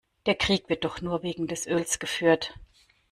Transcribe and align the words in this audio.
Der 0.25 0.33
Krieg 0.33 0.67
wird 0.67 0.83
doch 0.83 0.99
nur 1.01 1.21
wegen 1.21 1.45
des 1.45 1.67
Öls 1.67 1.99
geführt. 1.99 2.55